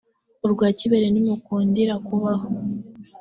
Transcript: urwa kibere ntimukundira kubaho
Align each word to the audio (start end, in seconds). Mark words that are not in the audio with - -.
urwa 0.45 0.67
kibere 0.79 1.05
ntimukundira 1.09 1.93
kubaho 2.07 2.47